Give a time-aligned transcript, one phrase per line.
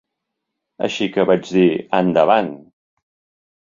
[0.87, 1.69] Així que vaig dir
[2.01, 2.53] "Endavant!"